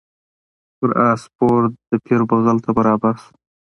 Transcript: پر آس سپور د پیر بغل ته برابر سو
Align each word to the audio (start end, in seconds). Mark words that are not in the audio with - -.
پر 0.77 0.89
آس 1.07 1.21
سپور 1.27 1.61
د 1.89 1.91
پیر 2.05 2.21
بغل 2.29 2.57
ته 2.65 2.69
برابر 2.77 3.13
سو 3.23 3.29